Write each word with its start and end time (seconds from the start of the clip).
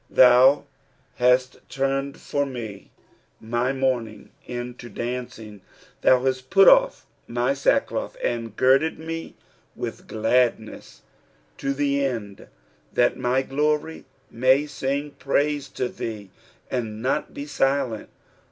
11 0.09 0.25
Thou 0.25 0.65
hast 1.17 1.69
turned 1.69 2.19
for 2.19 2.41
mc 2.43 2.89
my 3.39 3.71
mourning 3.71 4.31
into 4.47 4.89
dancing: 4.89 5.61
thou 6.01 6.23
hast 6.25 6.49
put 6.49 6.67
off 6.67 7.05
my 7.27 7.53
sackcloth, 7.53 8.17
and 8.23 8.55
girded 8.55 8.97
me 8.97 9.35
with 9.75 10.07
gladness. 10.07 11.03
12 11.59 11.75
To 11.75 11.77
the 11.77 12.03
end 12.03 12.47
that 12.91 13.15
»y 13.15 13.43
glory 13.43 14.05
may 14.31 14.65
sing 14.65 15.11
praise 15.19 15.69
to 15.69 15.87
thee, 15.87 16.31
and 16.71 16.99
not 17.03 17.31
be 17.35 17.45
silent. 17.45 18.09